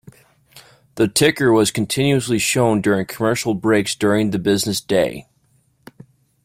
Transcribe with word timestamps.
The 0.95 1.07
ticker 1.07 1.51
was 1.53 1.69
continuously 1.69 2.39
shown 2.39 2.81
during 2.81 3.05
commercial 3.05 3.53
breaks 3.53 3.93
during 3.93 4.31
the 4.31 4.39
business 4.39 4.81
day. 4.81 5.27